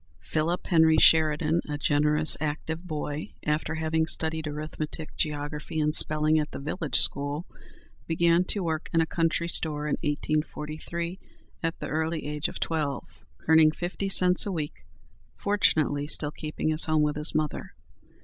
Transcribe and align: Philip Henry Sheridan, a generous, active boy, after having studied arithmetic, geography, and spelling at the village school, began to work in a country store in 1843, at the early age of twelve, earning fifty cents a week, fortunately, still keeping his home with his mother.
Philip 0.21 0.65
Henry 0.65 0.97
Sheridan, 0.97 1.61
a 1.69 1.77
generous, 1.77 2.35
active 2.41 2.87
boy, 2.87 3.33
after 3.45 3.75
having 3.75 4.07
studied 4.07 4.47
arithmetic, 4.47 5.15
geography, 5.15 5.79
and 5.79 5.95
spelling 5.95 6.39
at 6.39 6.49
the 6.49 6.57
village 6.57 6.99
school, 6.99 7.45
began 8.07 8.43
to 8.45 8.63
work 8.63 8.89
in 8.95 8.99
a 9.01 9.05
country 9.05 9.47
store 9.47 9.85
in 9.85 9.97
1843, 10.01 11.19
at 11.61 11.79
the 11.79 11.85
early 11.87 12.25
age 12.25 12.47
of 12.47 12.59
twelve, 12.59 13.23
earning 13.47 13.69
fifty 13.71 14.09
cents 14.09 14.43
a 14.47 14.51
week, 14.51 14.87
fortunately, 15.37 16.07
still 16.07 16.31
keeping 16.31 16.69
his 16.69 16.85
home 16.85 17.03
with 17.03 17.15
his 17.15 17.35
mother. 17.35 17.75